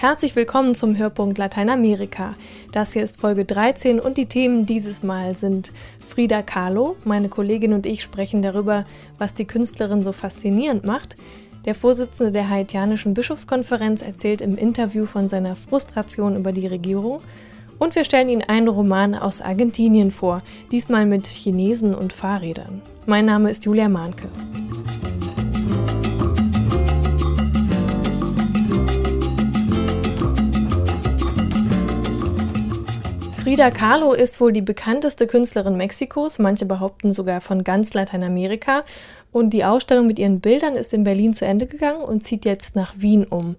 Herzlich 0.00 0.36
willkommen 0.36 0.76
zum 0.76 0.96
Hörpunkt 0.96 1.38
Lateinamerika. 1.38 2.36
Das 2.70 2.92
hier 2.92 3.02
ist 3.02 3.20
Folge 3.20 3.44
13 3.44 3.98
und 3.98 4.16
die 4.16 4.26
Themen 4.26 4.64
dieses 4.64 5.02
Mal 5.02 5.36
sind 5.36 5.72
Frida 5.98 6.40
Kahlo. 6.42 6.94
Meine 7.04 7.28
Kollegin 7.28 7.72
und 7.72 7.84
ich 7.84 8.04
sprechen 8.04 8.40
darüber, 8.40 8.84
was 9.18 9.34
die 9.34 9.44
Künstlerin 9.44 10.02
so 10.02 10.12
faszinierend 10.12 10.84
macht. 10.84 11.16
Der 11.64 11.74
Vorsitzende 11.74 12.30
der 12.30 12.48
haitianischen 12.48 13.12
Bischofskonferenz 13.12 14.00
erzählt 14.00 14.40
im 14.40 14.56
Interview 14.56 15.04
von 15.04 15.28
seiner 15.28 15.56
Frustration 15.56 16.36
über 16.36 16.52
die 16.52 16.68
Regierung. 16.68 17.20
Und 17.80 17.96
wir 17.96 18.04
stellen 18.04 18.28
Ihnen 18.28 18.42
einen 18.42 18.68
Roman 18.68 19.16
aus 19.16 19.42
Argentinien 19.42 20.12
vor, 20.12 20.42
diesmal 20.70 21.06
mit 21.06 21.26
Chinesen 21.26 21.92
und 21.92 22.12
Fahrrädern. 22.12 22.82
Mein 23.06 23.24
Name 23.24 23.50
ist 23.50 23.64
Julia 23.64 23.88
Mahnke. 23.88 24.28
Frida 33.48 33.70
Kahlo 33.70 34.12
ist 34.12 34.42
wohl 34.42 34.52
die 34.52 34.60
bekannteste 34.60 35.26
Künstlerin 35.26 35.78
Mexikos, 35.78 36.38
manche 36.38 36.66
behaupten 36.66 37.14
sogar 37.14 37.40
von 37.40 37.64
ganz 37.64 37.94
Lateinamerika. 37.94 38.84
Und 39.32 39.54
die 39.54 39.64
Ausstellung 39.64 40.06
mit 40.06 40.18
ihren 40.18 40.40
Bildern 40.40 40.76
ist 40.76 40.92
in 40.92 41.02
Berlin 41.02 41.32
zu 41.32 41.46
Ende 41.46 41.66
gegangen 41.66 42.02
und 42.02 42.22
zieht 42.22 42.44
jetzt 42.44 42.76
nach 42.76 42.92
Wien 42.98 43.24
um. 43.24 43.56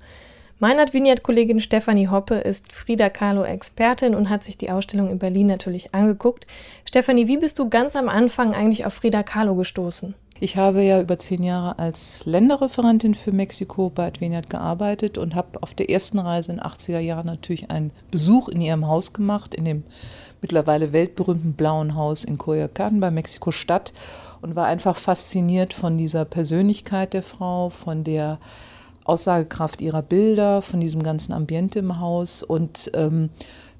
Meine 0.59 0.85
Vignette-Kollegin 0.93 1.59
Stefanie 1.59 2.07
Hoppe 2.07 2.35
ist 2.35 2.71
Frida 2.71 3.09
Kahlo-Expertin 3.09 4.13
und 4.13 4.29
hat 4.29 4.43
sich 4.43 4.57
die 4.57 4.69
Ausstellung 4.69 5.09
in 5.09 5.17
Berlin 5.17 5.47
natürlich 5.47 5.95
angeguckt. 5.95 6.45
Stefanie, 6.87 7.27
wie 7.27 7.37
bist 7.37 7.57
du 7.57 7.67
ganz 7.67 7.95
am 7.95 8.09
Anfang 8.09 8.53
eigentlich 8.53 8.85
auf 8.85 8.93
Frida 8.93 9.23
Kahlo 9.23 9.55
gestoßen? 9.55 10.13
Ich 10.41 10.55
habe 10.55 10.81
ja 10.83 11.01
über 11.01 11.19
zehn 11.19 11.43
Jahre 11.43 11.79
als 11.79 12.25
Länderreferentin 12.25 13.13
für 13.13 13.33
Mexiko 13.33 13.89
bei 13.89 14.07
Adveniat 14.07 14.49
gearbeitet 14.49 15.17
und 15.17 15.35
habe 15.35 15.61
auf 15.61 15.73
der 15.73 15.89
ersten 15.89 16.17
Reise 16.17 16.53
in 16.53 16.59
den 16.59 16.65
80er 16.65 16.99
Jahren 16.99 17.25
natürlich 17.25 17.69
einen 17.69 17.91
Besuch 18.09 18.47
in 18.47 18.61
ihrem 18.61 18.87
Haus 18.87 19.11
gemacht, 19.11 19.53
in 19.53 19.65
dem 19.65 19.83
mittlerweile 20.41 20.93
weltberühmten 20.93 21.53
blauen 21.53 21.95
Haus 21.95 22.23
in 22.23 22.37
Coyoacán 22.37 23.01
bei 23.01 23.11
Mexiko-Stadt 23.11 23.91
und 24.41 24.55
war 24.55 24.65
einfach 24.65 24.95
fasziniert 24.95 25.73
von 25.73 25.97
dieser 25.97 26.23
Persönlichkeit 26.23 27.13
der 27.13 27.23
Frau, 27.23 27.69
von 27.69 28.05
der 28.05 28.39
Aussagekraft 29.03 29.81
ihrer 29.81 30.03
Bilder, 30.03 30.61
von 30.61 30.79
diesem 30.79 31.03
ganzen 31.03 31.33
Ambiente 31.33 31.79
im 31.79 31.99
Haus 31.99 32.43
und 32.43 32.89
ähm, 32.93 33.29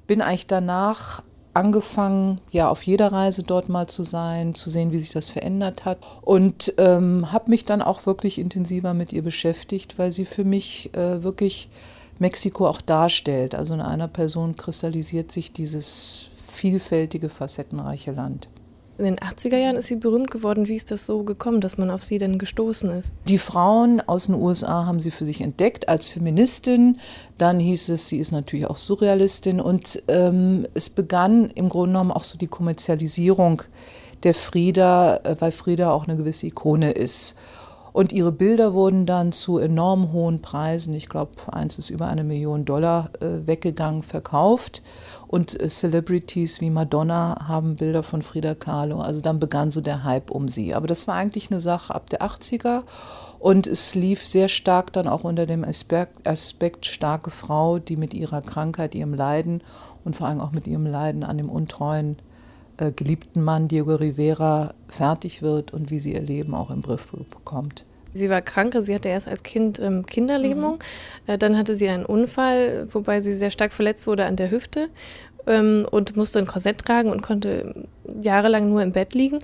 bin 0.08 0.22
eigentlich 0.22 0.48
danach 0.48 1.24
angefangen, 1.54 2.40
ja, 2.52 2.70
auf 2.70 2.84
jeder 2.84 3.12
Reise 3.12 3.44
dort 3.44 3.70
mal 3.70 3.88
zu 3.88 4.04
sein, 4.04 4.56
zu 4.56 4.70
sehen, 4.70 4.92
wie 4.92 5.00
sich 5.00 5.12
das 5.12 5.30
verändert 5.30 5.86
hat. 5.86 5.98
Und 6.22 6.74
ähm, 6.78 7.32
habe 7.32 7.50
mich 7.50 7.66
dann 7.66 7.82
auch 7.82 8.06
wirklich 8.06 8.38
intensiver 8.40 8.94
mit 8.94 9.14
ihr 9.14 9.24
beschäftigt, 9.24 9.98
weil 9.98 10.12
sie 10.12 10.26
für 10.26 10.44
mich 10.44 10.94
äh, 10.94 11.24
wirklich 11.24 11.70
Mexiko 12.20 12.68
auch 12.68 12.82
darstellt. 12.82 13.56
Also 13.56 13.74
in 13.74 13.82
einer 13.82 14.08
Person 14.08 14.56
kristallisiert 14.56 15.32
sich 15.32 15.52
dieses 15.52 16.30
vielfältige, 16.48 17.30
facettenreiche 17.30 18.12
Land. 18.12 18.50
In 19.00 19.06
den 19.06 19.16
80er 19.18 19.56
Jahren 19.56 19.78
ist 19.78 19.88
sie 19.88 19.96
berühmt 19.96 20.30
geworden. 20.30 20.68
Wie 20.68 20.76
ist 20.76 20.92
das 20.92 21.06
so 21.06 21.24
gekommen, 21.24 21.62
dass 21.62 21.78
man 21.78 21.90
auf 21.90 22.04
sie 22.04 22.18
denn 22.18 22.38
gestoßen 22.38 22.90
ist? 22.90 23.16
Die 23.30 23.38
Frauen 23.38 24.02
aus 24.02 24.26
den 24.26 24.36
USA 24.36 24.86
haben 24.86 25.00
sie 25.00 25.10
für 25.10 25.24
sich 25.24 25.40
entdeckt 25.40 25.88
als 25.88 26.10
Feministin. 26.10 27.00
Dann 27.38 27.62
hieß 27.62 27.88
es, 27.88 28.10
sie 28.10 28.18
ist 28.18 28.34
natürlich 28.34 28.66
auch 28.66 28.76
Surrealistin. 28.76 29.62
Und 29.62 30.04
ähm, 30.10 30.68
es 30.74 30.90
begann 30.90 31.50
im 31.52 31.70
Grunde 31.70 31.94
genommen 31.94 32.12
auch 32.12 32.26
so 32.26 32.38
die 32.38 32.48
Kommerzialisierung 32.48 33.62
der 34.24 34.34
Frieda, 34.34 35.22
äh, 35.24 35.38
weil 35.40 35.54
Frieda 35.54 35.94
auch 35.94 36.06
eine 36.06 36.18
gewisse 36.18 36.48
Ikone 36.48 36.92
ist. 36.92 37.38
Und 37.94 38.12
ihre 38.12 38.32
Bilder 38.34 38.74
wurden 38.74 39.06
dann 39.06 39.32
zu 39.32 39.58
enorm 39.58 40.12
hohen 40.12 40.42
Preisen, 40.42 40.94
ich 40.94 41.10
glaube, 41.10 41.32
eins 41.52 41.80
ist 41.80 41.90
über 41.90 42.08
eine 42.08 42.24
Million 42.24 42.66
Dollar 42.66 43.12
äh, 43.20 43.48
weggegangen, 43.48 44.04
verkauft. 44.04 44.84
Und 45.30 45.60
äh, 45.62 45.70
Celebrities 45.70 46.60
wie 46.60 46.72
Madonna 46.72 47.46
haben 47.48 47.76
Bilder 47.76 48.02
von 48.02 48.24
Frida 48.24 48.56
Kahlo. 48.56 49.00
Also 49.00 49.22
dann 49.22 49.40
begann 49.40 49.70
so 49.70 49.80
der 49.80 50.04
Hype 50.04 50.32
um 50.32 50.48
sie. 50.48 50.74
Aber 50.74 50.88
das 50.88 51.08
war 51.08 51.14
eigentlich 51.14 51.52
eine 51.52 51.60
Sache 51.60 51.94
ab 51.94 52.10
der 52.10 52.24
80er. 52.24 52.82
Und 53.38 53.68
es 53.68 53.94
lief 53.94 54.26
sehr 54.26 54.50
stark 54.50 54.92
dann 54.92 55.08
auch 55.08 55.24
unter 55.24 55.46
dem 55.46 55.64
Aspekt, 55.64 56.28
Aspekt 56.28 56.88
starke 56.88 57.30
Frau, 57.30 57.78
die 57.78 57.96
mit 57.96 58.16
ihrer 58.16 58.42
Krankheit, 58.42 58.96
ihrem 58.96 59.14
Leiden 59.14 59.62
und 60.04 60.16
vor 60.16 60.26
allem 60.26 60.42
auch 60.42 60.52
mit 60.52 60.66
ihrem 60.66 60.88
Leiden 60.88 61.24
an 61.24 61.38
dem 61.38 61.50
untreuen 61.50 62.18
äh, 62.78 62.92
geliebten 62.92 63.44
Mann 63.44 63.68
Diego 63.68 63.94
Rivera 63.94 64.74
fertig 64.88 65.44
wird 65.44 65.74
und 65.74 65.92
wie 65.92 66.00
sie 66.00 66.14
ihr 66.14 66.22
Leben 66.22 66.56
auch 66.56 66.72
im 66.72 66.82
Griff 66.82 67.06
bekommt. 67.12 67.86
Sie 68.14 68.30
war 68.30 68.42
krank, 68.42 68.76
also 68.76 68.88
sie 68.88 68.96
hatte 68.96 69.10
erst 69.10 69.28
als 69.28 69.44
Kind 69.44 69.80
ähm, 69.80 70.06
Kinderlähmung. 70.06 70.76
Mhm. 70.76 71.34
Äh, 71.34 71.38
dann 71.38 71.58
hatte 71.58 71.76
sie 71.76 71.90
einen 71.90 72.06
Unfall, 72.06 72.88
wobei 72.92 73.22
sie 73.22 73.34
sehr 73.34 73.52
stark 73.52 73.74
verletzt 73.74 74.08
wurde 74.08 74.26
an 74.26 74.36
der 74.36 74.52
Hüfte 74.52 74.90
ähm, 75.48 75.86
und 75.90 76.16
musste 76.16 76.40
ein 76.40 76.48
Korsett 76.48 76.80
tragen 76.80 77.12
und 77.12 77.22
konnte 77.22 77.88
jahrelang 78.22 78.70
nur 78.70 78.82
im 78.82 78.92
Bett 78.92 79.14
liegen. 79.14 79.40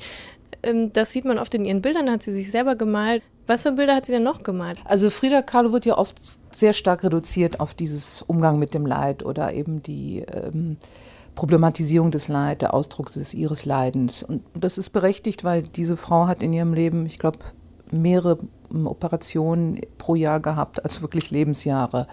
Ähm, 0.63 0.91
das 0.93 1.11
sieht 1.11 1.25
man 1.25 1.39
oft 1.39 1.53
in 1.53 1.65
ihren 1.65 1.81
Bildern, 1.81 2.09
hat 2.09 2.23
sie 2.23 2.33
sich 2.33 2.51
selber 2.51 2.75
gemalt. 2.75 3.21
Was 3.47 3.61
für 3.61 3.71
Bilder 3.73 3.95
hat 3.95 4.07
sie 4.07 4.11
denn 4.11 4.23
noch 4.23 4.41
gemalt? 4.41 4.79
Also 4.85 5.11
Frida 5.11 5.43
Kahlo 5.43 5.71
wird 5.71 5.85
ja 5.85 5.97
oft 5.97 6.17
sehr 6.51 6.73
stark 6.73 7.03
reduziert 7.03 7.59
auf 7.59 7.75
dieses 7.75 8.23
Umgang 8.23 8.57
mit 8.57 8.73
dem 8.73 8.87
Leid 8.87 9.23
oder 9.23 9.53
eben 9.53 9.83
die 9.83 10.21
ähm, 10.21 10.77
Problematisierung 11.35 12.09
des 12.09 12.27
Leids, 12.27 12.59
der 12.59 12.73
Ausdruck 12.73 13.11
des 13.11 13.35
ihres 13.35 13.65
Leidens. 13.65 14.23
Und 14.23 14.41
das 14.55 14.79
ist 14.79 14.89
berechtigt, 14.89 15.43
weil 15.43 15.61
diese 15.61 15.97
Frau 15.97 16.25
hat 16.27 16.41
in 16.41 16.53
ihrem 16.53 16.73
Leben, 16.73 17.05
ich 17.05 17.19
glaube, 17.19 17.39
mehrere 17.91 18.37
Operationen 18.83 19.81
pro 19.97 20.15
Jahr 20.15 20.39
gehabt, 20.39 20.83
also 20.83 21.01
wirklich 21.01 21.31
Lebensjahre. 21.31 22.07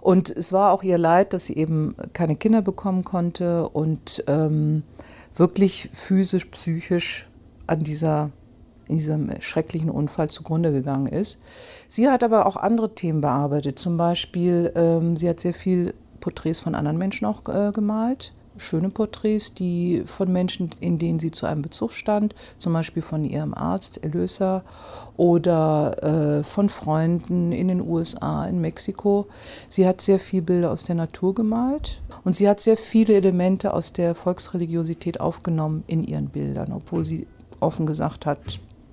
Und 0.00 0.30
es 0.30 0.52
war 0.52 0.72
auch 0.72 0.82
ihr 0.82 0.98
Leid, 0.98 1.32
dass 1.32 1.46
sie 1.46 1.56
eben 1.56 1.94
keine 2.12 2.36
Kinder 2.36 2.62
bekommen 2.62 3.04
konnte 3.04 3.68
und 3.68 4.24
ähm, 4.26 4.82
wirklich 5.36 5.90
physisch, 5.92 6.46
psychisch 6.46 7.28
an 7.66 7.80
dieser 7.84 8.30
in 8.88 8.96
diesem 8.96 9.30
schrecklichen 9.40 9.88
Unfall 9.88 10.30
zugrunde 10.30 10.72
gegangen 10.72 11.06
ist. 11.06 11.40
Sie 11.86 12.08
hat 12.08 12.24
aber 12.24 12.46
auch 12.46 12.56
andere 12.56 12.92
Themen 12.92 13.20
bearbeitet. 13.20 13.78
Zum 13.78 13.96
Beispiel, 13.96 14.72
ähm, 14.74 15.16
sie 15.16 15.28
hat 15.28 15.38
sehr 15.38 15.54
viel 15.54 15.94
Porträts 16.18 16.58
von 16.58 16.74
anderen 16.74 16.98
Menschen 16.98 17.24
auch 17.24 17.46
äh, 17.48 17.70
gemalt 17.70 18.32
schöne 18.60 18.90
Porträts, 18.90 19.54
die 19.54 20.02
von 20.06 20.32
Menschen, 20.32 20.70
in 20.80 20.98
denen 20.98 21.18
sie 21.18 21.30
zu 21.30 21.46
einem 21.46 21.62
Bezug 21.62 21.92
stand, 21.92 22.34
zum 22.58 22.72
Beispiel 22.72 23.02
von 23.02 23.24
ihrem 23.24 23.54
Arzt 23.54 24.04
Elösa 24.04 24.62
oder 25.16 26.40
äh, 26.40 26.44
von 26.44 26.68
Freunden 26.68 27.52
in 27.52 27.68
den 27.68 27.80
USA, 27.80 28.46
in 28.46 28.60
Mexiko. 28.60 29.26
Sie 29.68 29.86
hat 29.86 30.00
sehr 30.00 30.18
viele 30.18 30.42
Bilder 30.42 30.70
aus 30.70 30.84
der 30.84 30.94
Natur 30.94 31.34
gemalt 31.34 32.00
und 32.24 32.36
sie 32.36 32.48
hat 32.48 32.60
sehr 32.60 32.76
viele 32.76 33.14
Elemente 33.14 33.74
aus 33.74 33.92
der 33.92 34.14
Volksreligiosität 34.14 35.20
aufgenommen 35.20 35.84
in 35.86 36.04
ihren 36.04 36.28
Bildern, 36.28 36.72
obwohl 36.72 37.04
sie 37.04 37.26
offen 37.60 37.86
gesagt 37.86 38.26
hat, 38.26 38.38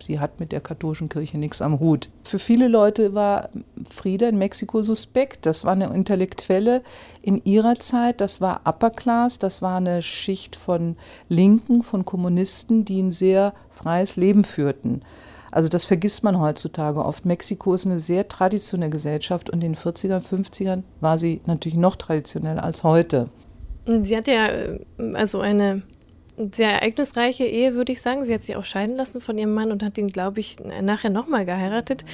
sie 0.04 0.20
hat 0.20 0.40
mit 0.40 0.52
der 0.52 0.62
katholischen 0.62 1.10
Kirche 1.10 1.38
nichts 1.38 1.62
am 1.62 1.80
Hut. 1.80 2.10
Für 2.24 2.40
viele 2.40 2.68
Leute 2.68 3.14
war 3.14 3.50
Frieda 3.90 4.30
in 4.30 4.38
Mexiko 4.38 4.82
suspekt. 4.82 5.46
Das 5.46 5.66
war 5.66 5.74
eine 5.74 5.94
Intellektuelle 5.94 6.82
in 7.22 7.42
ihrer 7.44 7.76
Zeit, 7.76 8.22
das 8.22 8.42
war 8.42 8.62
Upper 8.66 8.90
Class, 8.90 9.40
das 9.40 9.62
war 9.62 9.78
eine 9.78 10.02
Schicht 10.02 10.56
von 10.56 10.96
Linken, 11.30 11.84
von 11.84 12.06
Kommunisten, 12.06 12.86
die 12.86 13.02
ein 13.02 13.12
sehr 13.12 13.54
freies 13.70 14.16
Leben 14.16 14.44
führten. 14.44 15.02
Also 15.52 15.70
das 15.70 15.86
vergisst 15.86 16.24
man 16.24 16.40
heutzutage 16.40 17.04
oft. 17.04 17.26
Mexiko 17.26 17.74
ist 17.74 17.86
eine 17.86 18.00
sehr 18.00 18.28
traditionelle 18.28 18.92
Gesellschaft 18.92 19.50
und 19.50 19.64
in 19.64 19.74
den 19.74 19.76
40er, 19.76 20.20
50ern 20.20 20.84
war 21.00 21.18
sie 21.18 21.42
natürlich 21.46 21.78
noch 21.78 21.96
traditioneller 21.96 22.64
als 22.64 22.84
heute. 22.84 23.30
Sie 24.02 24.18
hat 24.18 24.28
ja 24.28 24.48
äh, 24.48 24.80
also 25.14 25.40
eine 25.40 25.82
sehr 26.52 26.70
ereignisreiche 26.70 27.46
Ehe, 27.46 27.74
würde 27.74 27.92
ich 27.92 28.02
sagen. 28.02 28.24
Sie 28.24 28.34
hat 28.34 28.44
sich 28.44 28.56
auch 28.56 28.66
scheiden 28.66 28.96
lassen 28.96 29.22
von 29.22 29.38
ihrem 29.38 29.54
Mann 29.54 29.72
und 29.72 29.84
hat 29.84 29.98
ihn, 29.98 30.10
glaube 30.10 30.40
ich, 30.40 30.58
nachher 30.82 31.10
nochmal 31.10 31.46
geheiratet. 31.46 32.06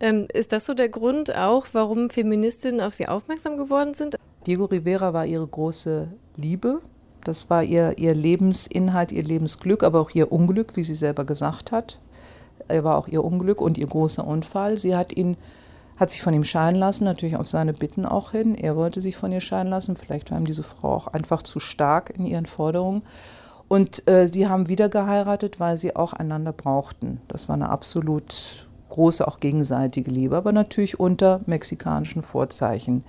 Ähm, 0.00 0.26
ist 0.32 0.52
das 0.52 0.66
so 0.66 0.74
der 0.74 0.88
Grund 0.88 1.36
auch, 1.36 1.66
warum 1.72 2.08
Feministinnen 2.08 2.80
auf 2.80 2.94
sie 2.94 3.08
aufmerksam 3.08 3.56
geworden 3.56 3.94
sind? 3.94 4.16
Diego 4.46 4.64
Rivera 4.64 5.12
war 5.12 5.26
ihre 5.26 5.46
große 5.46 6.08
Liebe. 6.36 6.80
Das 7.24 7.50
war 7.50 7.62
ihr, 7.62 7.98
ihr 7.98 8.14
Lebensinhalt, 8.14 9.12
ihr 9.12 9.22
Lebensglück, 9.24 9.82
aber 9.82 10.00
auch 10.00 10.10
ihr 10.10 10.32
Unglück, 10.32 10.76
wie 10.76 10.84
sie 10.84 10.94
selber 10.94 11.24
gesagt 11.24 11.72
hat. 11.72 11.98
Er 12.68 12.84
war 12.84 12.96
auch 12.96 13.08
ihr 13.08 13.24
Unglück 13.24 13.60
und 13.60 13.76
ihr 13.76 13.86
großer 13.86 14.26
Unfall. 14.26 14.78
Sie 14.78 14.96
hat 14.96 15.16
ihn 15.16 15.36
hat 15.98 16.10
sich 16.10 16.22
von 16.22 16.32
ihm 16.32 16.44
scheiden 16.44 16.78
lassen, 16.78 17.04
natürlich 17.04 17.36
auf 17.36 17.48
seine 17.48 17.72
Bitten 17.72 18.06
auch 18.06 18.30
hin. 18.30 18.54
Er 18.54 18.76
wollte 18.76 19.00
sich 19.00 19.16
von 19.16 19.32
ihr 19.32 19.40
scheiden 19.40 19.70
lassen. 19.70 19.96
Vielleicht 19.96 20.30
war 20.30 20.38
ihm 20.38 20.44
diese 20.44 20.62
Frau 20.62 20.94
auch 20.94 21.06
einfach 21.08 21.42
zu 21.42 21.58
stark 21.58 22.10
in 22.16 22.24
ihren 22.24 22.46
Forderungen. 22.46 23.02
Und 23.68 24.08
äh, 24.08 24.28
sie 24.32 24.48
haben 24.48 24.68
wieder 24.68 24.88
geheiratet, 24.88 25.60
weil 25.60 25.76
sie 25.78 25.94
auch 25.94 26.12
einander 26.12 26.52
brauchten. 26.52 27.20
Das 27.28 27.48
war 27.48 27.54
eine 27.54 27.68
absolut 27.68 28.66
große, 28.88 29.28
auch 29.28 29.40
gegenseitige 29.40 30.10
Liebe, 30.10 30.36
aber 30.36 30.52
natürlich 30.52 30.98
unter 30.98 31.40
mexikanischen 31.46 32.22
Vorzeichen. 32.22 33.04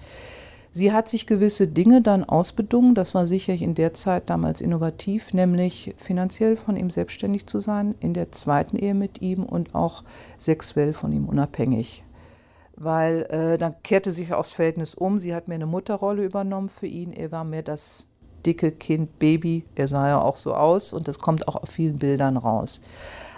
Sie 0.72 0.92
hat 0.92 1.10
sich 1.10 1.26
gewisse 1.26 1.68
Dinge 1.68 2.02
dann 2.02 2.24
ausbedungen, 2.24 2.94
das 2.94 3.16
war 3.16 3.26
sicherlich 3.26 3.64
in 3.64 3.74
der 3.74 3.94
Zeit 3.96 4.30
damals 4.30 4.62
innovativ, 4.62 5.34
nämlich 5.34 5.96
finanziell 5.98 6.58
von 6.58 6.76
ihm 6.78 6.92
selbstständig 6.92 7.48
zu 7.48 7.60
sein, 7.60 7.96
in 8.02 8.14
der 8.14 8.32
zweiten 8.32 8.78
Ehe 8.78 8.94
mit 8.94 9.22
ihm 9.22 9.44
und 9.44 9.74
auch 9.74 10.04
sexuell 10.38 10.94
von 10.94 11.12
ihm 11.12 11.28
unabhängig 11.28 12.04
weil 12.80 13.24
äh, 13.30 13.58
dann 13.58 13.76
kehrte 13.84 14.12
sich 14.12 14.34
aufs 14.34 14.54
Verhältnis 14.54 14.96
um. 14.96 15.18
Sie 15.18 15.36
hat 15.36 15.50
mir 15.50 15.56
eine 15.56 15.66
Mutterrolle 15.66 16.24
übernommen 16.24 16.70
für 16.70 16.88
ihn. 16.88 17.12
Er 17.12 17.32
war 17.32 17.44
mir 17.44 17.62
das 17.62 18.08
dicke 18.46 18.72
Kind, 18.72 19.20
Baby. 19.20 19.66
Er 19.76 19.88
sah 19.88 20.08
ja 20.08 20.22
auch 20.22 20.38
so 20.38 20.54
aus 20.54 20.94
und 20.94 21.08
das 21.08 21.20
kommt 21.20 21.48
auch 21.48 21.56
auf 21.56 21.70
vielen 21.70 21.98
Bildern 21.98 22.38
raus. 22.38 22.82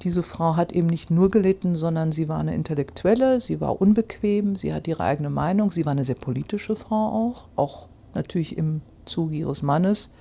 Diese 0.03 0.23
Frau 0.23 0.55
hat 0.55 0.71
eben 0.71 0.87
nicht 0.87 1.11
nur 1.11 1.29
gelitten, 1.29 1.75
sondern 1.75 2.11
sie 2.11 2.27
war 2.27 2.39
eine 2.39 2.55
Intellektuelle, 2.55 3.39
sie 3.39 3.61
war 3.61 3.81
unbequem, 3.81 4.55
sie 4.55 4.73
hat 4.73 4.87
ihre 4.87 5.03
eigene 5.03 5.29
Meinung, 5.29 5.69
sie 5.69 5.85
war 5.85 5.91
eine 5.91 6.05
sehr 6.05 6.15
politische 6.15 6.75
Frau 6.75 7.29
auch, 7.29 7.47
auch 7.55 7.87
natürlich 8.13 8.57
im 8.57 8.81
Zuge 9.05 9.35
ihres 9.35 9.61
Mannes, 9.61 10.11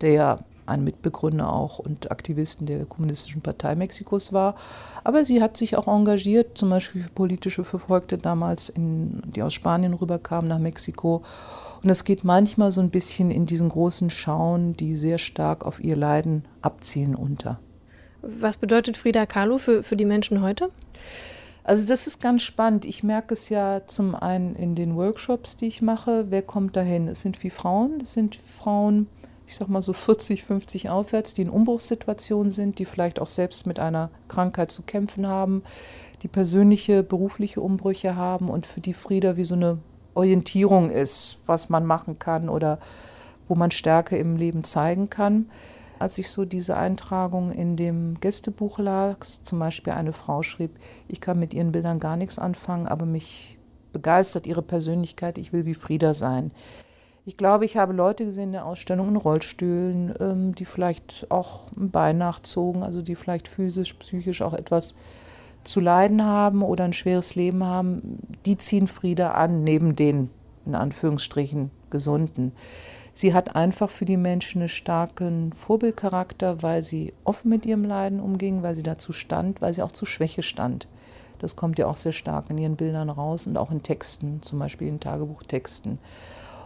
der 0.00 0.12
ja 0.12 0.38
ein 0.68 0.84
Mitbegründer 0.84 1.50
auch 1.50 1.78
und 1.78 2.10
Aktivisten 2.10 2.66
der 2.66 2.84
Kommunistischen 2.84 3.40
Partei 3.40 3.74
Mexikos 3.74 4.32
war. 4.32 4.54
Aber 5.02 5.24
sie 5.24 5.42
hat 5.42 5.56
sich 5.56 5.76
auch 5.76 5.88
engagiert, 5.88 6.58
zum 6.58 6.70
Beispiel 6.70 7.02
für 7.02 7.10
politische 7.10 7.64
Verfolgte 7.64 8.18
damals, 8.18 8.68
in, 8.68 9.22
die 9.24 9.42
aus 9.42 9.54
Spanien 9.54 9.94
rüberkamen 9.94 10.48
nach 10.48 10.58
Mexiko. 10.58 11.22
Und 11.82 11.90
es 11.90 12.04
geht 12.04 12.24
manchmal 12.24 12.72
so 12.72 12.80
ein 12.80 12.90
bisschen 12.90 13.30
in 13.30 13.46
diesen 13.46 13.68
großen 13.68 14.10
Schauen, 14.10 14.76
die 14.76 14.96
sehr 14.96 15.18
stark 15.18 15.64
auf 15.64 15.82
ihr 15.82 15.96
Leiden 15.96 16.44
abzielen, 16.60 17.14
unter. 17.14 17.60
Was 18.20 18.56
bedeutet 18.56 18.96
Frida 18.96 19.26
Kahlo 19.26 19.58
für, 19.58 19.82
für 19.82 19.96
die 19.96 20.04
Menschen 20.04 20.42
heute? 20.42 20.68
Also 21.62 21.86
das 21.86 22.06
ist 22.06 22.20
ganz 22.20 22.42
spannend. 22.42 22.84
Ich 22.84 23.02
merke 23.02 23.34
es 23.34 23.48
ja 23.48 23.82
zum 23.86 24.14
einen 24.14 24.56
in 24.56 24.74
den 24.74 24.96
Workshops, 24.96 25.54
die 25.54 25.66
ich 25.66 25.82
mache. 25.82 26.26
Wer 26.30 26.42
kommt 26.42 26.74
dahin? 26.76 27.08
Es 27.08 27.20
sind 27.20 27.42
wie 27.44 27.50
Frauen. 27.50 28.00
Es 28.00 28.14
sind 28.14 28.36
Frauen, 28.36 29.06
ich 29.46 29.54
sag 29.54 29.68
mal 29.68 29.82
so 29.82 29.92
40, 29.92 30.44
50 30.44 30.88
aufwärts, 30.88 31.34
die 31.34 31.42
in 31.42 31.50
Umbruchssituationen 31.50 32.50
sind, 32.50 32.78
die 32.78 32.86
vielleicht 32.86 33.20
auch 33.20 33.28
selbst 33.28 33.66
mit 33.66 33.78
einer 33.78 34.10
Krankheit 34.28 34.72
zu 34.72 34.82
kämpfen 34.82 35.26
haben, 35.28 35.62
die 36.22 36.28
persönliche, 36.28 37.02
berufliche 37.02 37.60
Umbrüche 37.60 38.16
haben 38.16 38.48
und 38.48 38.66
für 38.66 38.80
die 38.80 38.94
Frieda 38.94 39.36
wie 39.36 39.44
so 39.44 39.54
eine 39.54 39.78
Orientierung 40.18 40.90
ist, 40.90 41.38
was 41.46 41.70
man 41.70 41.86
machen 41.86 42.18
kann 42.18 42.48
oder 42.48 42.78
wo 43.46 43.54
man 43.54 43.70
Stärke 43.70 44.18
im 44.18 44.36
Leben 44.36 44.64
zeigen 44.64 45.08
kann 45.08 45.46
als 45.98 46.18
ich 46.18 46.30
so 46.30 46.44
diese 46.44 46.76
Eintragung 46.76 47.52
in 47.52 47.76
dem 47.76 48.20
Gästebuch 48.20 48.78
las, 48.78 49.40
zum 49.42 49.58
Beispiel 49.58 49.92
eine 49.92 50.12
Frau 50.12 50.42
schrieb, 50.42 50.78
ich 51.08 51.20
kann 51.20 51.38
mit 51.38 51.54
ihren 51.54 51.72
Bildern 51.72 51.98
gar 51.98 52.16
nichts 52.16 52.38
anfangen, 52.38 52.86
aber 52.86 53.06
mich 53.06 53.58
begeistert 53.92 54.46
ihre 54.46 54.62
Persönlichkeit, 54.62 55.38
ich 55.38 55.52
will 55.52 55.66
wie 55.66 55.74
Frieda 55.74 56.14
sein. 56.14 56.52
Ich 57.24 57.36
glaube, 57.36 57.64
ich 57.64 57.76
habe 57.76 57.92
Leute 57.92 58.24
gesehen 58.24 58.44
in 58.44 58.52
der 58.52 58.66
Ausstellung 58.66 59.08
in 59.08 59.16
Rollstühlen, 59.16 60.14
ähm, 60.18 60.54
die 60.54 60.64
vielleicht 60.64 61.26
auch 61.30 61.70
ein 61.76 61.90
Bein 61.90 62.18
nachzogen, 62.18 62.82
also 62.82 63.02
die 63.02 63.16
vielleicht 63.16 63.48
physisch, 63.48 63.94
psychisch 63.94 64.40
auch 64.40 64.54
etwas 64.54 64.94
zu 65.68 65.80
leiden 65.80 66.24
haben 66.24 66.62
oder 66.62 66.84
ein 66.84 66.92
schweres 66.92 67.34
Leben 67.34 67.64
haben. 67.64 68.18
Die 68.46 68.56
ziehen 68.56 68.88
Frieda 68.88 69.32
an, 69.32 69.62
neben 69.62 69.94
den, 69.94 70.30
in 70.66 70.74
Anführungsstrichen, 70.74 71.70
Gesunden. 71.90 72.52
Sie 73.12 73.34
hat 73.34 73.56
einfach 73.56 73.90
für 73.90 74.04
die 74.04 74.16
Menschen 74.16 74.60
einen 74.60 74.68
starken 74.68 75.52
Vorbildcharakter, 75.52 76.62
weil 76.62 76.84
sie 76.84 77.12
offen 77.24 77.48
mit 77.48 77.66
ihrem 77.66 77.84
Leiden 77.84 78.20
umging, 78.20 78.62
weil 78.62 78.74
sie 78.74 78.82
dazu 78.82 79.12
stand, 79.12 79.60
weil 79.60 79.74
sie 79.74 79.82
auch 79.82 79.92
zu 79.92 80.06
Schwäche 80.06 80.42
stand. 80.42 80.86
Das 81.38 81.56
kommt 81.56 81.78
ja 81.78 81.86
auch 81.86 81.96
sehr 81.96 82.12
stark 82.12 82.50
in 82.50 82.58
ihren 82.58 82.76
Bildern 82.76 83.10
raus 83.10 83.46
und 83.46 83.56
auch 83.56 83.70
in 83.70 83.82
Texten, 83.82 84.42
zum 84.42 84.58
Beispiel 84.58 84.88
in 84.88 85.00
Tagebuchtexten. 85.00 85.98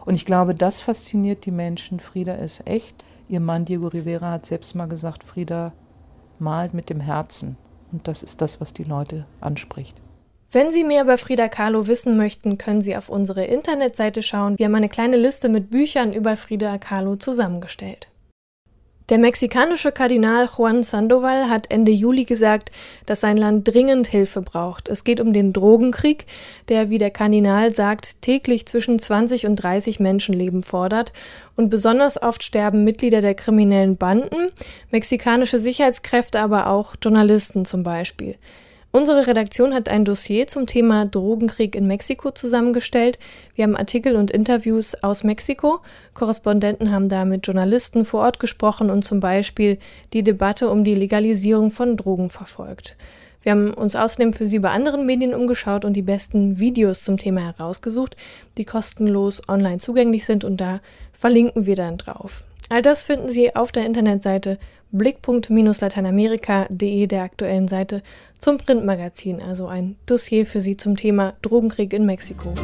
Und 0.04 0.14
ich 0.14 0.26
glaube, 0.26 0.54
das 0.54 0.80
fasziniert 0.80 1.46
die 1.46 1.50
Menschen. 1.50 2.00
Frieda 2.00 2.34
ist 2.34 2.66
echt. 2.66 3.04
Ihr 3.28 3.40
Mann 3.40 3.64
Diego 3.64 3.88
Rivera 3.88 4.32
hat 4.32 4.46
selbst 4.46 4.74
mal 4.74 4.88
gesagt, 4.88 5.24
Frieda 5.24 5.72
malt 6.38 6.74
mit 6.74 6.90
dem 6.90 7.00
Herzen. 7.00 7.56
Und 7.92 8.08
das 8.08 8.22
ist 8.22 8.40
das, 8.40 8.60
was 8.60 8.72
die 8.72 8.84
Leute 8.84 9.26
anspricht. 9.40 10.00
Wenn 10.50 10.70
Sie 10.70 10.84
mehr 10.84 11.04
über 11.04 11.16
Frida 11.16 11.48
Kahlo 11.48 11.86
wissen 11.86 12.16
möchten, 12.16 12.58
können 12.58 12.82
Sie 12.82 12.96
auf 12.96 13.08
unsere 13.08 13.44
Internetseite 13.44 14.22
schauen. 14.22 14.58
Wir 14.58 14.66
haben 14.66 14.74
eine 14.74 14.90
kleine 14.90 15.16
Liste 15.16 15.48
mit 15.48 15.70
Büchern 15.70 16.12
über 16.12 16.36
Frida 16.36 16.76
Kahlo 16.78 17.16
zusammengestellt. 17.16 18.11
Der 19.12 19.18
mexikanische 19.18 19.92
Kardinal 19.92 20.48
Juan 20.56 20.82
Sandoval 20.82 21.50
hat 21.50 21.70
Ende 21.70 21.92
Juli 21.92 22.24
gesagt, 22.24 22.70
dass 23.04 23.20
sein 23.20 23.36
Land 23.36 23.68
dringend 23.68 24.06
Hilfe 24.06 24.40
braucht. 24.40 24.88
Es 24.88 25.04
geht 25.04 25.20
um 25.20 25.34
den 25.34 25.52
Drogenkrieg, 25.52 26.24
der, 26.70 26.88
wie 26.88 26.96
der 26.96 27.10
Kardinal 27.10 27.74
sagt, 27.74 28.22
täglich 28.22 28.64
zwischen 28.64 28.98
20 28.98 29.44
und 29.44 29.56
30 29.56 30.00
Menschenleben 30.00 30.62
fordert. 30.62 31.12
Und 31.56 31.68
besonders 31.68 32.22
oft 32.22 32.42
sterben 32.42 32.84
Mitglieder 32.84 33.20
der 33.20 33.34
kriminellen 33.34 33.98
Banden, 33.98 34.50
mexikanische 34.90 35.58
Sicherheitskräfte, 35.58 36.40
aber 36.40 36.68
auch 36.68 36.94
Journalisten 37.02 37.66
zum 37.66 37.82
Beispiel. 37.82 38.36
Unsere 38.94 39.26
Redaktion 39.26 39.72
hat 39.72 39.88
ein 39.88 40.04
Dossier 40.04 40.48
zum 40.48 40.66
Thema 40.66 41.06
Drogenkrieg 41.06 41.74
in 41.74 41.86
Mexiko 41.86 42.30
zusammengestellt. 42.30 43.18
Wir 43.54 43.64
haben 43.64 43.74
Artikel 43.74 44.16
und 44.16 44.30
Interviews 44.30 44.94
aus 45.02 45.24
Mexiko. 45.24 45.80
Korrespondenten 46.12 46.92
haben 46.92 47.08
da 47.08 47.24
mit 47.24 47.46
Journalisten 47.46 48.04
vor 48.04 48.20
Ort 48.20 48.38
gesprochen 48.38 48.90
und 48.90 49.02
zum 49.02 49.18
Beispiel 49.18 49.78
die 50.12 50.22
Debatte 50.22 50.68
um 50.68 50.84
die 50.84 50.94
Legalisierung 50.94 51.70
von 51.70 51.96
Drogen 51.96 52.28
verfolgt. 52.28 52.96
Wir 53.40 53.52
haben 53.52 53.72
uns 53.72 53.96
außerdem 53.96 54.34
für 54.34 54.46
Sie 54.46 54.58
bei 54.58 54.68
anderen 54.68 55.06
Medien 55.06 55.32
umgeschaut 55.32 55.86
und 55.86 55.94
die 55.94 56.02
besten 56.02 56.58
Videos 56.58 57.02
zum 57.02 57.16
Thema 57.16 57.40
herausgesucht, 57.40 58.14
die 58.58 58.66
kostenlos 58.66 59.40
online 59.48 59.78
zugänglich 59.78 60.26
sind 60.26 60.44
und 60.44 60.60
da 60.60 60.80
verlinken 61.14 61.64
wir 61.64 61.76
dann 61.76 61.96
drauf. 61.96 62.44
All 62.72 62.80
das 62.80 63.04
finden 63.04 63.28
Sie 63.28 63.54
auf 63.54 63.70
der 63.70 63.84
Internetseite 63.84 64.58
blickpunkt-lateinamerika.de 64.92 67.06
der 67.06 67.22
aktuellen 67.22 67.68
Seite 67.68 68.02
zum 68.38 68.56
Printmagazin, 68.56 69.42
also 69.42 69.66
ein 69.66 69.96
Dossier 70.06 70.46
für 70.46 70.62
Sie 70.62 70.78
zum 70.78 70.96
Thema 70.96 71.34
Drogenkrieg 71.42 71.92
in 71.92 72.06
Mexiko. 72.06 72.54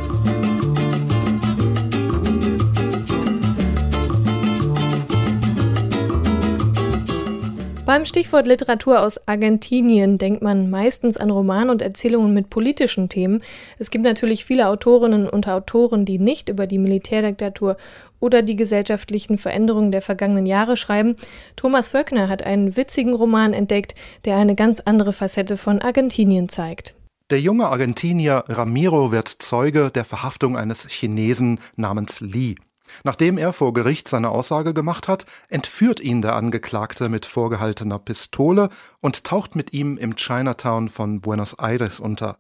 Beim 7.88 8.04
Stichwort 8.04 8.46
Literatur 8.46 9.00
aus 9.00 9.26
Argentinien 9.26 10.18
denkt 10.18 10.42
man 10.42 10.68
meistens 10.68 11.16
an 11.16 11.30
Romane 11.30 11.70
und 11.70 11.80
Erzählungen 11.80 12.34
mit 12.34 12.50
politischen 12.50 13.08
Themen. 13.08 13.42
Es 13.78 13.90
gibt 13.90 14.04
natürlich 14.04 14.44
viele 14.44 14.68
Autorinnen 14.68 15.26
und 15.26 15.48
Autoren, 15.48 16.04
die 16.04 16.18
nicht 16.18 16.50
über 16.50 16.66
die 16.66 16.76
Militärdiktatur 16.76 17.78
oder 18.20 18.42
die 18.42 18.56
gesellschaftlichen 18.56 19.38
Veränderungen 19.38 19.90
der 19.90 20.02
vergangenen 20.02 20.44
Jahre 20.44 20.76
schreiben. 20.76 21.16
Thomas 21.56 21.88
Völkner 21.88 22.28
hat 22.28 22.42
einen 22.42 22.76
witzigen 22.76 23.14
Roman 23.14 23.54
entdeckt, 23.54 23.94
der 24.26 24.36
eine 24.36 24.54
ganz 24.54 24.80
andere 24.80 25.14
Facette 25.14 25.56
von 25.56 25.80
Argentinien 25.80 26.50
zeigt. 26.50 26.94
Der 27.30 27.40
junge 27.40 27.68
Argentinier 27.68 28.44
Ramiro 28.48 29.12
wird 29.12 29.28
Zeuge 29.28 29.90
der 29.90 30.04
Verhaftung 30.04 30.58
eines 30.58 30.86
Chinesen 30.90 31.58
namens 31.76 32.20
Li. 32.20 32.54
Nachdem 33.04 33.38
er 33.38 33.52
vor 33.52 33.72
Gericht 33.72 34.08
seine 34.08 34.30
Aussage 34.30 34.74
gemacht 34.74 35.08
hat, 35.08 35.26
entführt 35.48 36.00
ihn 36.00 36.22
der 36.22 36.34
Angeklagte 36.34 37.08
mit 37.08 37.26
vorgehaltener 37.26 37.98
Pistole 37.98 38.68
und 39.00 39.24
taucht 39.24 39.56
mit 39.56 39.72
ihm 39.72 39.96
im 39.96 40.16
Chinatown 40.16 40.88
von 40.88 41.20
Buenos 41.20 41.54
Aires 41.54 42.00
unter. 42.00 42.38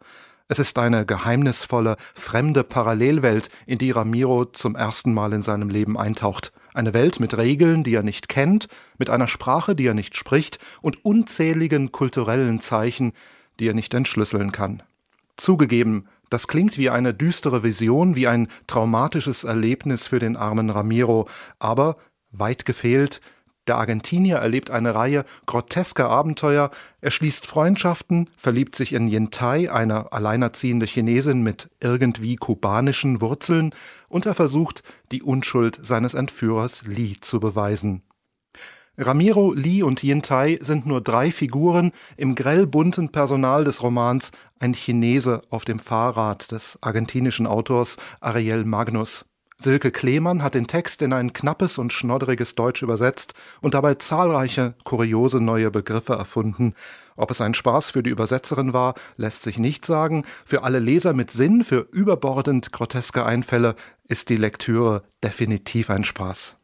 Es 0.50 0.58
ist 0.58 0.78
eine 0.78 1.04
geheimnisvolle, 1.04 1.96
fremde 2.14 2.64
Parallelwelt, 2.64 3.50
in 3.66 3.76
die 3.76 3.90
Ramiro 3.90 4.46
zum 4.46 4.76
ersten 4.76 5.12
Mal 5.12 5.34
in 5.34 5.42
seinem 5.42 5.68
Leben 5.68 5.98
eintaucht. 5.98 6.52
Eine 6.72 6.94
Welt 6.94 7.20
mit 7.20 7.36
Regeln, 7.36 7.84
die 7.84 7.94
er 7.94 8.02
nicht 8.02 8.30
kennt, 8.30 8.68
mit 8.96 9.10
einer 9.10 9.28
Sprache, 9.28 9.76
die 9.76 9.86
er 9.86 9.94
nicht 9.94 10.16
spricht 10.16 10.58
und 10.80 11.04
unzähligen 11.04 11.92
kulturellen 11.92 12.60
Zeichen, 12.60 13.12
die 13.60 13.68
er 13.68 13.74
nicht 13.74 13.92
entschlüsseln 13.92 14.50
kann. 14.50 14.82
Zugegeben, 15.36 16.08
das 16.30 16.48
klingt 16.48 16.78
wie 16.78 16.90
eine 16.90 17.14
düstere 17.14 17.62
Vision, 17.62 18.16
wie 18.16 18.28
ein 18.28 18.48
traumatisches 18.66 19.44
Erlebnis 19.44 20.06
für 20.06 20.18
den 20.18 20.36
armen 20.36 20.70
Ramiro, 20.70 21.28
aber 21.58 21.96
weit 22.30 22.64
gefehlt, 22.64 23.20
der 23.68 23.76
Argentinier 23.76 24.36
erlebt 24.36 24.70
eine 24.70 24.94
Reihe 24.94 25.26
grotesker 25.44 26.08
Abenteuer, 26.08 26.70
er 27.02 27.10
schließt 27.10 27.46
Freundschaften, 27.46 28.30
verliebt 28.34 28.74
sich 28.74 28.94
in 28.94 29.08
Yentai, 29.08 29.70
eine 29.70 30.10
alleinerziehende 30.10 30.86
Chinesin 30.86 31.42
mit 31.42 31.68
irgendwie 31.78 32.36
kubanischen 32.36 33.20
Wurzeln, 33.20 33.74
und 34.08 34.24
er 34.24 34.34
versucht, 34.34 34.82
die 35.12 35.22
Unschuld 35.22 35.78
seines 35.82 36.14
Entführers 36.14 36.84
Li 36.86 37.18
zu 37.20 37.40
beweisen. 37.40 38.02
Ramiro, 39.00 39.52
Li 39.52 39.84
und 39.84 40.02
Yintai 40.02 40.58
sind 40.60 40.84
nur 40.84 41.00
drei 41.00 41.30
Figuren 41.30 41.92
im 42.16 42.34
grell 42.34 42.66
bunten 42.66 43.10
Personal 43.10 43.62
des 43.62 43.80
Romans 43.80 44.32
Ein 44.58 44.74
Chinese 44.74 45.40
auf 45.50 45.64
dem 45.64 45.78
Fahrrad 45.78 46.50
des 46.50 46.78
argentinischen 46.82 47.46
Autors 47.46 47.96
Ariel 48.20 48.64
Magnus. 48.64 49.24
Silke 49.56 49.92
Klemann 49.92 50.42
hat 50.42 50.54
den 50.54 50.66
Text 50.66 51.00
in 51.02 51.12
ein 51.12 51.32
knappes 51.32 51.78
und 51.78 51.92
schnodderiges 51.92 52.56
Deutsch 52.56 52.82
übersetzt 52.82 53.34
und 53.60 53.74
dabei 53.74 53.94
zahlreiche 53.94 54.74
kuriose 54.82 55.40
neue 55.40 55.70
Begriffe 55.70 56.14
erfunden. 56.14 56.74
Ob 57.16 57.30
es 57.30 57.40
ein 57.40 57.54
Spaß 57.54 57.90
für 57.90 58.02
die 58.02 58.10
Übersetzerin 58.10 58.72
war, 58.72 58.94
lässt 59.16 59.44
sich 59.44 59.58
nicht 59.58 59.86
sagen. 59.86 60.24
Für 60.44 60.64
alle 60.64 60.80
Leser 60.80 61.12
mit 61.12 61.30
Sinn 61.30 61.62
für 61.62 61.86
überbordend 61.92 62.72
groteske 62.72 63.24
Einfälle 63.24 63.76
ist 64.08 64.28
die 64.28 64.36
Lektüre 64.36 65.04
definitiv 65.22 65.88
ein 65.88 66.02
Spaß. 66.02 66.57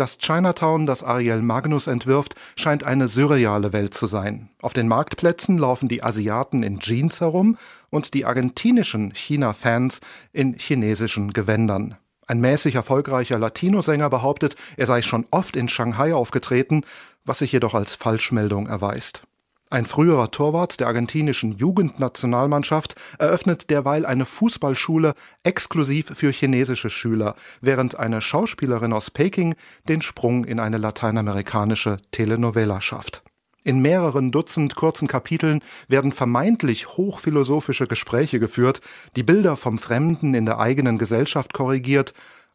Das 0.00 0.16
Chinatown, 0.16 0.86
das 0.86 1.04
Ariel 1.04 1.42
Magnus 1.42 1.86
entwirft, 1.86 2.34
scheint 2.56 2.84
eine 2.84 3.06
surreale 3.06 3.74
Welt 3.74 3.92
zu 3.92 4.06
sein. 4.06 4.48
Auf 4.62 4.72
den 4.72 4.88
Marktplätzen 4.88 5.58
laufen 5.58 5.90
die 5.90 6.02
Asiaten 6.02 6.62
in 6.62 6.78
Jeans 6.78 7.20
herum 7.20 7.58
und 7.90 8.14
die 8.14 8.24
argentinischen 8.24 9.12
China-Fans 9.12 10.00
in 10.32 10.54
chinesischen 10.54 11.34
Gewändern. 11.34 11.98
Ein 12.26 12.40
mäßig 12.40 12.76
erfolgreicher 12.76 13.38
Latino-Sänger 13.38 14.08
behauptet, 14.08 14.56
er 14.78 14.86
sei 14.86 15.02
schon 15.02 15.26
oft 15.30 15.54
in 15.54 15.68
Shanghai 15.68 16.14
aufgetreten, 16.14 16.80
was 17.26 17.40
sich 17.40 17.52
jedoch 17.52 17.74
als 17.74 17.94
Falschmeldung 17.94 18.68
erweist. 18.68 19.24
Ein 19.72 19.86
früherer 19.86 20.32
Torwart 20.32 20.80
der 20.80 20.88
argentinischen 20.88 21.52
Jugendnationalmannschaft 21.52 22.96
eröffnet 23.20 23.70
derweil 23.70 24.04
eine 24.04 24.24
Fußballschule 24.24 25.14
exklusiv 25.44 26.10
für 26.12 26.32
chinesische 26.32 26.90
Schüler, 26.90 27.36
während 27.60 27.96
eine 27.96 28.20
Schauspielerin 28.20 28.92
aus 28.92 29.12
Peking 29.12 29.54
den 29.88 30.02
Sprung 30.02 30.44
in 30.44 30.58
eine 30.58 30.78
lateinamerikanische 30.78 31.98
Telenovela 32.10 32.80
schafft. 32.80 33.22
In 33.62 33.80
mehreren 33.80 34.32
Dutzend 34.32 34.74
kurzen 34.74 35.06
Kapiteln 35.06 35.60
werden 35.86 36.10
vermeintlich 36.10 36.88
hochphilosophische 36.88 37.86
Gespräche 37.86 38.40
geführt, 38.40 38.80
die 39.14 39.22
Bilder 39.22 39.56
vom 39.56 39.78
Fremden 39.78 40.34
in 40.34 40.46
der 40.46 40.58
eigenen 40.58 40.98
Gesellschaft 40.98 41.52
korrigiert 41.52 42.12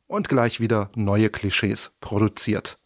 und 0.08 0.28
gleich 0.28 0.60
wieder 0.60 0.90
neue 0.96 1.30
Klischees 1.30 1.94
produziert. 2.02 2.78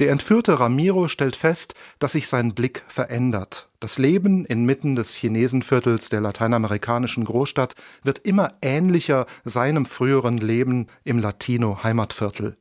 Der 0.00 0.10
entführte 0.10 0.58
Ramiro 0.58 1.06
stellt 1.06 1.36
fest, 1.36 1.74
dass 2.00 2.12
sich 2.12 2.26
sein 2.26 2.52
Blick 2.52 2.82
verändert. 2.88 3.68
Das 3.78 3.96
Leben 3.96 4.44
inmitten 4.44 4.96
des 4.96 5.14
Chinesenviertels 5.14 6.08
der 6.08 6.20
lateinamerikanischen 6.20 7.24
Großstadt 7.24 7.74
wird 8.02 8.18
immer 8.18 8.54
ähnlicher 8.60 9.26
seinem 9.44 9.86
früheren 9.86 10.38
Leben 10.38 10.88
im 11.04 11.20
Latino-Heimatviertel. 11.20 12.56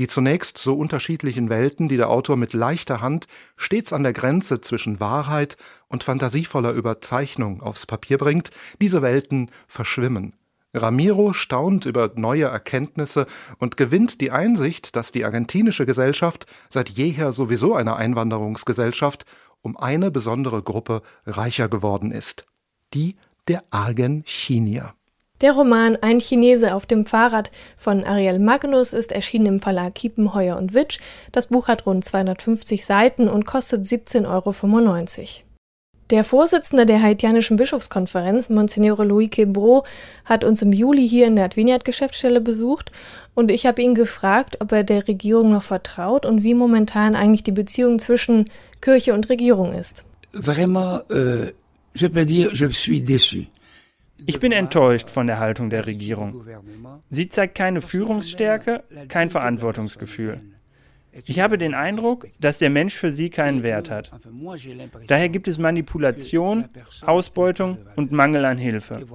Die 0.00 0.08
zunächst 0.08 0.58
so 0.58 0.74
unterschiedlichen 0.74 1.50
Welten, 1.50 1.88
die 1.88 1.98
der 1.98 2.08
Autor 2.08 2.36
mit 2.36 2.52
leichter 2.52 3.00
Hand 3.00 3.26
stets 3.56 3.92
an 3.92 4.02
der 4.02 4.12
Grenze 4.12 4.60
zwischen 4.60 4.98
Wahrheit 4.98 5.56
und 5.86 6.02
fantasievoller 6.02 6.72
Überzeichnung 6.72 7.62
aufs 7.62 7.86
Papier 7.86 8.18
bringt, 8.18 8.50
diese 8.80 9.02
Welten 9.02 9.52
verschwimmen. 9.68 10.34
Ramiro 10.74 11.32
staunt 11.32 11.86
über 11.86 12.10
neue 12.14 12.44
Erkenntnisse 12.44 13.26
und 13.58 13.76
gewinnt 13.76 14.20
die 14.20 14.30
Einsicht, 14.30 14.96
dass 14.96 15.12
die 15.12 15.24
argentinische 15.24 15.86
Gesellschaft 15.86 16.46
seit 16.68 16.88
jeher 16.90 17.32
sowieso 17.32 17.74
eine 17.74 17.96
Einwanderungsgesellschaft 17.96 19.26
um 19.60 19.76
eine 19.76 20.10
besondere 20.10 20.62
Gruppe 20.62 21.02
reicher 21.26 21.68
geworden 21.68 22.10
ist, 22.10 22.46
die 22.94 23.16
der 23.48 23.64
Argentinier. 23.70 24.94
Der 25.40 25.52
Roman 25.52 25.96
Ein 25.96 26.20
Chinese 26.20 26.72
auf 26.72 26.86
dem 26.86 27.04
Fahrrad 27.04 27.50
von 27.76 28.04
Ariel 28.04 28.38
Magnus 28.38 28.92
ist 28.92 29.10
erschienen 29.10 29.46
im 29.46 29.60
Verlag 29.60 29.96
Kiepenheuer 29.96 30.56
und 30.56 30.72
Witsch. 30.72 31.00
Das 31.32 31.48
Buch 31.48 31.66
hat 31.66 31.84
rund 31.84 32.04
250 32.04 32.84
Seiten 32.84 33.28
und 33.28 33.44
kostet 33.44 33.84
17,95 33.84 34.28
Euro. 34.28 35.51
Der 36.12 36.24
Vorsitzende 36.24 36.84
der 36.84 37.00
haitianischen 37.00 37.56
Bischofskonferenz, 37.56 38.50
Monsignore 38.50 39.02
Louis 39.02 39.30
Quebro, 39.30 39.82
hat 40.26 40.44
uns 40.44 40.60
im 40.60 40.70
Juli 40.70 41.08
hier 41.08 41.26
in 41.26 41.36
der 41.36 41.46
Adveniat-Geschäftsstelle 41.46 42.42
besucht 42.42 42.92
und 43.32 43.50
ich 43.50 43.64
habe 43.64 43.80
ihn 43.80 43.94
gefragt, 43.94 44.58
ob 44.60 44.72
er 44.72 44.84
der 44.84 45.08
Regierung 45.08 45.50
noch 45.50 45.62
vertraut 45.62 46.26
und 46.26 46.42
wie 46.42 46.52
momentan 46.52 47.16
eigentlich 47.16 47.44
die 47.44 47.50
Beziehung 47.50 47.98
zwischen 47.98 48.50
Kirche 48.82 49.14
und 49.14 49.30
Regierung 49.30 49.72
ist. 49.72 50.04
Vraiment, 50.34 51.00
euh, 51.10 51.50
je 51.94 52.08
peux 52.10 52.26
dire, 52.26 52.50
je 52.52 52.68
suis 52.74 53.00
déçu. 53.00 53.46
Ich 54.26 54.38
bin 54.38 54.52
enttäuscht 54.52 55.08
von 55.10 55.26
der 55.26 55.38
Haltung 55.38 55.70
der 55.70 55.86
Regierung. 55.86 56.44
Sie 57.08 57.30
zeigt 57.30 57.54
keine 57.54 57.80
Führungsstärke, 57.80 58.84
kein 59.08 59.30
Verantwortungsgefühl. 59.30 60.42
Ich 61.26 61.40
habe 61.40 61.58
den 61.58 61.74
Eindruck, 61.74 62.26
dass 62.40 62.58
der 62.58 62.70
Mensch 62.70 62.94
für 62.94 63.12
sie 63.12 63.28
keinen 63.28 63.62
Wert 63.62 63.90
hat. 63.90 64.10
Daher 65.06 65.28
gibt 65.28 65.46
es 65.46 65.58
Manipulation, 65.58 66.68
Ausbeutung 67.02 67.78
und 67.96 68.12
Mangel 68.12 68.44
an 68.44 68.58
Hilfe. 68.58 69.06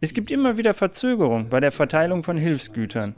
Es 0.00 0.14
gibt 0.14 0.30
immer 0.30 0.56
wieder 0.56 0.74
Verzögerung 0.74 1.48
bei 1.48 1.60
der 1.60 1.70
Verteilung 1.70 2.22
von 2.22 2.36
Hilfsgütern. 2.36 3.14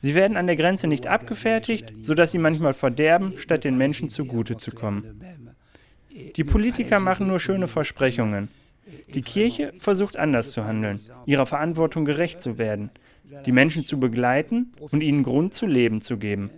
Sie 0.00 0.14
werden 0.14 0.36
an 0.36 0.46
der 0.46 0.56
Grenze 0.56 0.86
nicht 0.86 1.06
abgefertigt, 1.06 1.92
sodass 2.00 2.30
sie 2.30 2.38
manchmal 2.38 2.74
verderben, 2.74 3.34
statt 3.38 3.64
den 3.64 3.76
Menschen 3.76 4.08
zugute 4.08 4.56
zu 4.56 4.70
kommen. 4.70 5.20
Die 6.36 6.44
Politiker 6.44 6.98
machen 6.98 7.26
nur 7.26 7.40
schöne 7.40 7.68
Versprechungen. 7.68 8.48
Die 9.14 9.22
Kirche 9.22 9.74
versucht 9.78 10.16
anders 10.16 10.52
zu 10.52 10.64
handeln, 10.64 11.00
ihrer 11.26 11.46
Verantwortung 11.46 12.04
gerecht 12.04 12.40
zu 12.40 12.56
werden, 12.56 12.90
die 13.44 13.52
Menschen 13.52 13.84
zu 13.84 14.00
begleiten 14.00 14.72
und 14.78 15.02
ihnen 15.02 15.22
Grund 15.24 15.52
zu 15.54 15.66
leben 15.66 16.00
zu 16.00 16.16
geben 16.16 16.50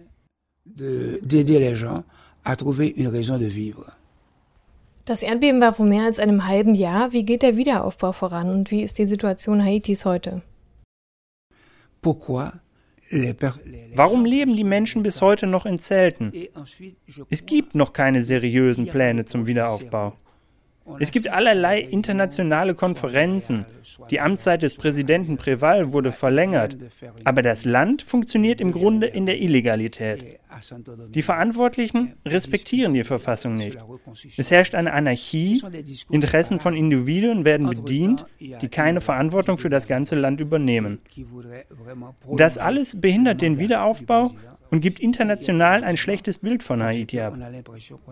d'aider 0.78 1.58
les 1.58 1.76
gens 1.76 2.04
à 2.44 2.56
trouver 2.56 2.94
une 2.96 3.08
raison 3.08 3.38
de 3.38 3.46
vivre. 3.46 3.92
Das 5.04 5.22
Erdbeben 5.22 5.60
war 5.60 5.72
vor 5.72 5.86
mehr 5.86 6.04
als 6.04 6.18
einem 6.18 6.46
halben 6.46 6.74
Jahr. 6.74 7.12
Wie 7.12 7.24
geht 7.24 7.42
der 7.42 7.56
Wiederaufbau 7.56 8.12
voran 8.12 8.50
und 8.50 8.70
wie 8.70 8.82
ist 8.82 8.98
die 8.98 9.06
Situation 9.06 9.64
Haitis 9.64 10.04
heute? 10.04 10.42
Warum 13.94 14.24
leben 14.24 14.54
die 14.54 14.64
Menschen 14.64 15.02
bis 15.02 15.22
heute 15.22 15.46
noch 15.46 15.64
in 15.64 15.78
Zelten? 15.78 16.32
Es 17.30 17.46
gibt 17.46 17.74
noch 17.74 17.92
keine 17.94 18.22
seriösen 18.22 18.86
Pläne 18.86 19.24
zum 19.24 19.46
Wiederaufbau. 19.46 20.12
Es 20.98 21.12
gibt 21.12 21.28
allerlei 21.28 21.80
internationale 21.80 22.74
Konferenzen. 22.74 23.66
Die 24.10 24.20
Amtszeit 24.20 24.62
des 24.62 24.74
Präsidenten 24.74 25.36
Preval 25.36 25.92
wurde 25.92 26.12
verlängert. 26.12 26.76
Aber 27.24 27.42
das 27.42 27.64
Land 27.64 28.02
funktioniert 28.02 28.60
im 28.60 28.72
Grunde 28.72 29.06
in 29.06 29.26
der 29.26 29.40
Illegalität. 29.40 30.38
Die 31.10 31.22
Verantwortlichen 31.22 32.14
respektieren 32.26 32.94
die 32.94 33.04
Verfassung 33.04 33.54
nicht. 33.54 33.78
Es 34.36 34.50
herrscht 34.50 34.74
eine 34.74 34.92
Anarchie, 34.92 35.62
Interessen 36.10 36.58
von 36.58 36.74
Individuen 36.74 37.44
werden 37.44 37.68
bedient, 37.68 38.26
die 38.40 38.68
keine 38.68 39.00
Verantwortung 39.00 39.58
für 39.58 39.70
das 39.70 39.86
ganze 39.86 40.16
Land 40.16 40.40
übernehmen. 40.40 41.00
Das 42.36 42.58
alles 42.58 43.00
behindert 43.00 43.42
den 43.42 43.58
Wiederaufbau 43.58 44.32
und 44.70 44.80
gibt 44.80 45.00
international 45.00 45.84
ein 45.84 45.96
schlechtes 45.96 46.38
Bild 46.38 46.62
von 46.62 46.82
Haiti 46.82 47.20
ab. 47.20 47.34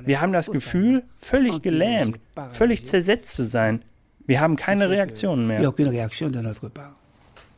Wir 0.04 0.20
haben 0.20 0.32
das 0.32 0.50
Gefühl, 0.50 1.04
völlig 1.18 1.62
gelähmt, 1.62 2.18
völlig 2.52 2.86
zersetzt 2.86 3.34
zu 3.34 3.44
sein. 3.44 3.84
Wir 4.26 4.40
haben 4.40 4.56
keine 4.56 4.90
Reaktionen 4.90 5.46
mehr. 5.46 5.72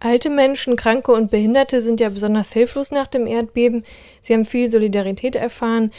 Alte 0.01 0.31
Menschen, 0.31 0.77
Kranke 0.77 1.13
und 1.13 1.31
Behinderte 1.31 1.83
sind 1.83 1.99
ja 1.99 2.09
besonders 2.09 2.53
hilflos 2.53 2.93
nach 2.93 3.09
dem 3.09 3.27
Erdbeben. 3.27 3.83
Sie 4.21 4.33
haben 4.33 4.45
viel 4.45 4.71
Solidarität 4.71 5.35
erfahren. 5.35 5.91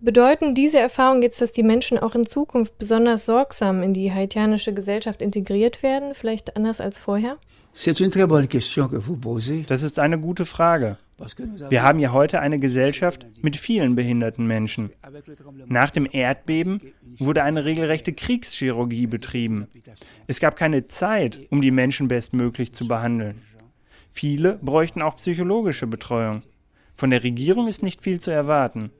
Bedeuten 0.00 0.54
diese 0.54 0.78
Erfahrungen 0.78 1.20
jetzt, 1.22 1.42
dass 1.42 1.52
die 1.52 1.62
Menschen 1.62 1.98
auch 1.98 2.14
in 2.14 2.26
Zukunft 2.26 2.78
besonders 2.78 3.26
sorgsam 3.26 3.82
in 3.82 3.92
die 3.92 4.12
haitianische 4.12 4.72
Gesellschaft 4.72 5.20
integriert 5.20 5.82
werden, 5.82 6.14
vielleicht 6.14 6.56
anders 6.56 6.80
als 6.80 7.00
vorher? 7.00 7.36
Das 9.66 9.82
ist 9.82 9.98
eine 9.98 10.18
gute 10.18 10.44
Frage. 10.44 10.96
Wir 11.68 11.82
haben 11.82 11.98
ja 11.98 12.12
heute 12.12 12.40
eine 12.40 12.58
Gesellschaft 12.58 13.26
mit 13.42 13.56
vielen 13.56 13.94
behinderten 13.94 14.46
Menschen. 14.46 14.90
Nach 15.66 15.90
dem 15.90 16.08
Erdbeben 16.10 16.80
wurde 17.18 17.42
eine 17.42 17.64
regelrechte 17.64 18.12
Kriegschirurgie 18.12 19.06
betrieben. 19.06 19.68
Es 20.26 20.40
gab 20.40 20.56
keine 20.56 20.86
Zeit, 20.86 21.40
um 21.50 21.60
die 21.60 21.70
Menschen 21.70 22.08
bestmöglich 22.08 22.72
zu 22.72 22.88
behandeln. 22.88 23.42
Viele 24.12 24.58
bräuchten 24.62 25.02
auch 25.02 25.16
psychologische 25.16 25.86
Betreuung. 25.86 26.40
Von 26.96 27.10
der 27.10 27.22
Regierung 27.22 27.68
ist 27.68 27.82
nicht 27.82 28.02
viel 28.02 28.20
zu 28.20 28.30
erwarten. 28.30 28.90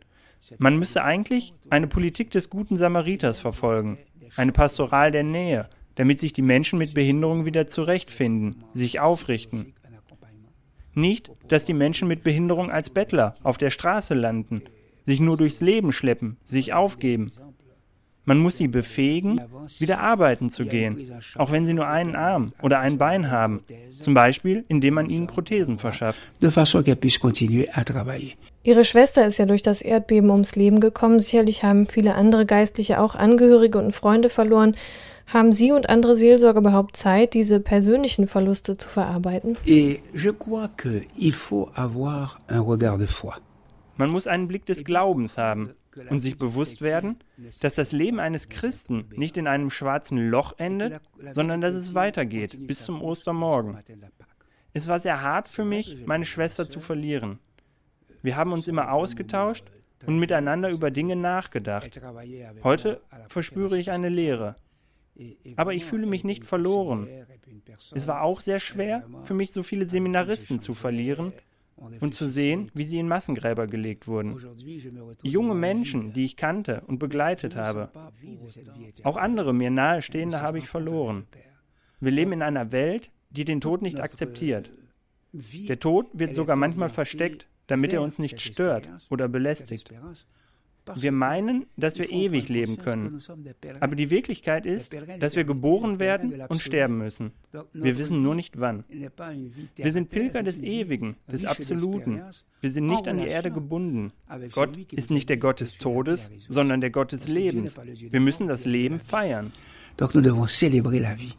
Man 0.58 0.78
müsse 0.78 1.02
eigentlich 1.02 1.52
eine 1.68 1.86
Politik 1.86 2.30
des 2.30 2.48
guten 2.48 2.76
Samariters 2.76 3.38
verfolgen, 3.38 3.98
eine 4.36 4.52
Pastoral 4.52 5.10
der 5.10 5.22
Nähe, 5.22 5.68
damit 5.96 6.18
sich 6.18 6.32
die 6.32 6.42
Menschen 6.42 6.78
mit 6.78 6.94
Behinderung 6.94 7.44
wieder 7.44 7.66
zurechtfinden, 7.66 8.64
sich 8.72 9.00
aufrichten. 9.00 9.74
Nicht, 10.94 11.30
dass 11.48 11.64
die 11.64 11.74
Menschen 11.74 12.08
mit 12.08 12.24
Behinderung 12.24 12.70
als 12.70 12.90
Bettler 12.90 13.34
auf 13.42 13.58
der 13.58 13.70
Straße 13.70 14.14
landen, 14.14 14.62
sich 15.06 15.20
nur 15.20 15.36
durchs 15.36 15.60
Leben 15.60 15.92
schleppen, 15.92 16.36
sich 16.44 16.72
aufgeben. 16.72 17.32
Man 18.24 18.38
muss 18.38 18.58
sie 18.58 18.68
befähigen, 18.68 19.40
wieder 19.78 19.98
arbeiten 19.98 20.50
zu 20.50 20.66
gehen, 20.66 21.10
auch 21.36 21.50
wenn 21.52 21.64
sie 21.64 21.72
nur 21.72 21.88
einen 21.88 22.14
Arm 22.14 22.52
oder 22.62 22.78
ein 22.78 22.98
Bein 22.98 23.30
haben, 23.30 23.64
zum 23.90 24.14
Beispiel 24.14 24.64
indem 24.68 24.94
man 24.94 25.08
ihnen 25.08 25.26
Prothesen 25.26 25.78
verschafft. 25.78 26.20
Ihre 28.62 28.84
Schwester 28.84 29.26
ist 29.26 29.38
ja 29.38 29.46
durch 29.46 29.62
das 29.62 29.80
Erdbeben 29.80 30.28
ums 30.30 30.54
Leben 30.54 30.80
gekommen. 30.80 31.18
Sicherlich 31.18 31.64
haben 31.64 31.86
viele 31.86 32.14
andere 32.14 32.44
Geistliche 32.44 33.00
auch 33.00 33.14
Angehörige 33.14 33.78
und 33.78 33.92
Freunde 33.92 34.28
verloren. 34.28 34.76
Haben 35.32 35.52
Sie 35.52 35.70
und 35.70 35.88
andere 35.88 36.16
Seelsorger 36.16 36.58
überhaupt 36.58 36.96
Zeit, 36.96 37.34
diese 37.34 37.60
persönlichen 37.60 38.26
Verluste 38.26 38.76
zu 38.76 38.88
verarbeiten? 38.88 39.56
Man 43.96 44.10
muss 44.10 44.26
einen 44.26 44.48
Blick 44.48 44.66
des 44.66 44.82
Glaubens 44.82 45.38
haben 45.38 45.74
und 46.08 46.18
sich 46.18 46.36
bewusst 46.36 46.82
werden, 46.82 47.18
dass 47.60 47.74
das 47.74 47.92
Leben 47.92 48.18
eines 48.18 48.48
Christen 48.48 49.04
nicht 49.14 49.36
in 49.36 49.46
einem 49.46 49.70
schwarzen 49.70 50.18
Loch 50.30 50.54
endet, 50.58 51.00
sondern 51.32 51.60
dass 51.60 51.76
es 51.76 51.94
weitergeht 51.94 52.66
bis 52.66 52.84
zum 52.84 53.00
Ostermorgen. 53.00 53.78
Es 54.72 54.88
war 54.88 54.98
sehr 54.98 55.22
hart 55.22 55.48
für 55.48 55.64
mich, 55.64 55.96
meine 56.06 56.24
Schwester 56.24 56.66
zu 56.66 56.80
verlieren. 56.80 57.38
Wir 58.22 58.36
haben 58.36 58.52
uns 58.52 58.66
immer 58.66 58.92
ausgetauscht 58.92 59.64
und 60.06 60.18
miteinander 60.18 60.70
über 60.70 60.90
Dinge 60.90 61.14
nachgedacht. 61.14 62.00
Heute 62.64 63.00
verspüre 63.28 63.78
ich 63.78 63.92
eine 63.92 64.08
Leere. 64.08 64.56
Aber 65.56 65.74
ich 65.74 65.84
fühle 65.84 66.06
mich 66.06 66.24
nicht 66.24 66.44
verloren. 66.44 67.08
Es 67.92 68.06
war 68.06 68.22
auch 68.22 68.40
sehr 68.40 68.58
schwer, 68.58 69.06
für 69.24 69.34
mich 69.34 69.52
so 69.52 69.62
viele 69.62 69.88
Seminaristen 69.88 70.60
zu 70.60 70.74
verlieren 70.74 71.32
und 72.00 72.14
zu 72.14 72.28
sehen, 72.28 72.70
wie 72.74 72.84
sie 72.84 72.98
in 72.98 73.08
Massengräber 73.08 73.66
gelegt 73.66 74.06
wurden. 74.06 74.38
Junge 75.22 75.54
Menschen, 75.54 76.12
die 76.12 76.24
ich 76.24 76.36
kannte 76.36 76.82
und 76.86 76.98
begleitet 76.98 77.56
habe. 77.56 77.90
Auch 79.02 79.16
andere 79.16 79.52
mir 79.52 79.70
nahestehende 79.70 80.40
habe 80.42 80.58
ich 80.58 80.68
verloren. 80.68 81.26
Wir 82.00 82.12
leben 82.12 82.32
in 82.32 82.42
einer 82.42 82.72
Welt, 82.72 83.10
die 83.30 83.44
den 83.44 83.60
Tod 83.60 83.82
nicht 83.82 84.00
akzeptiert. 84.00 84.70
Der 85.32 85.78
Tod 85.78 86.08
wird 86.12 86.34
sogar 86.34 86.56
manchmal 86.56 86.88
versteckt, 86.88 87.46
damit 87.66 87.92
er 87.92 88.02
uns 88.02 88.18
nicht 88.18 88.40
stört 88.40 88.88
oder 89.10 89.28
belästigt. 89.28 89.90
Wir 90.94 91.12
meinen, 91.12 91.66
dass 91.76 91.98
wir 91.98 92.10
ewig 92.10 92.48
leben 92.48 92.76
können. 92.78 93.20
Aber 93.80 93.96
die 93.96 94.10
Wirklichkeit 94.10 94.66
ist, 94.66 94.96
dass 95.18 95.36
wir 95.36 95.44
geboren 95.44 95.98
werden 95.98 96.40
und 96.48 96.60
sterben 96.60 96.98
müssen. 96.98 97.32
Wir 97.72 97.98
wissen 97.98 98.22
nur 98.22 98.34
nicht 98.34 98.58
wann. 98.58 98.84
Wir 98.88 99.92
sind 99.92 100.10
Pilger 100.10 100.42
des 100.42 100.60
Ewigen, 100.60 101.16
des 101.30 101.44
Absoluten. 101.44 102.22
Wir 102.60 102.70
sind 102.70 102.86
nicht 102.86 103.08
an 103.08 103.18
die 103.18 103.26
Erde 103.26 103.50
gebunden. 103.50 104.12
Gott 104.52 104.76
ist 104.92 105.10
nicht 105.10 105.28
der 105.28 105.36
Gott 105.36 105.60
des 105.60 105.78
Todes, 105.78 106.30
sondern 106.48 106.80
der 106.80 106.90
Gott 106.90 107.12
des 107.12 107.28
Lebens. 107.28 107.78
Wir 107.78 108.20
müssen 108.20 108.48
das 108.48 108.64
Leben 108.64 109.00
feiern. 109.00 109.52
Donc 109.96 110.14
nous 110.14 110.22
devons 110.22 110.46
célébrer 110.46 110.98
la 111.00 111.14
vie. 111.14 111.34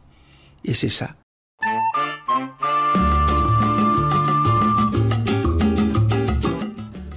Et 0.64 0.74
c'est 0.74 0.88
ça. 0.88 1.16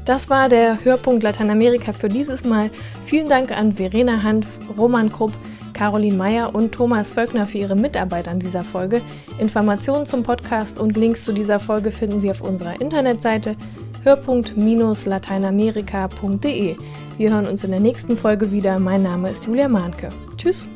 Das 0.05 0.29
war 0.29 0.47
der 0.49 0.85
Hörpunkt 0.85 1.23
Lateinamerika 1.23 1.91
für 1.91 2.09
dieses 2.09 2.45
Mal. 2.45 2.69
Vielen 3.01 3.27
Dank 3.27 3.51
an 3.51 3.73
Verena 3.73 4.21
Hanf, 4.21 4.59
Roman 4.77 5.11
Krupp, 5.11 5.31
Caroline 5.73 6.15
Meyer 6.15 6.53
und 6.53 6.73
Thomas 6.73 7.13
Völkner 7.13 7.47
für 7.47 7.57
ihre 7.57 7.75
Mitarbeit 7.75 8.27
an 8.27 8.37
dieser 8.39 8.63
Folge. 8.63 9.01
Informationen 9.39 10.05
zum 10.05 10.21
Podcast 10.21 10.77
und 10.79 10.95
Links 10.95 11.25
zu 11.25 11.33
dieser 11.33 11.59
Folge 11.59 11.89
finden 11.91 12.19
Sie 12.19 12.29
auf 12.29 12.41
unserer 12.41 12.79
Internetseite 12.79 13.55
hörpunkt-lateinamerika.de. 14.03 16.75
Wir 17.17 17.31
hören 17.31 17.47
uns 17.47 17.63
in 17.63 17.71
der 17.71 17.79
nächsten 17.79 18.15
Folge 18.15 18.51
wieder. 18.51 18.77
Mein 18.79 19.01
Name 19.01 19.31
ist 19.31 19.47
Julia 19.47 19.67
Mahnke. 19.67 20.09
Tschüss. 20.37 20.67